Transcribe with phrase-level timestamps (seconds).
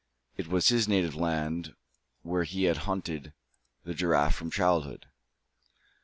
[0.35, 1.75] It was his native land,
[2.23, 3.33] where he had hunted
[3.83, 5.05] the giraffe from childhood.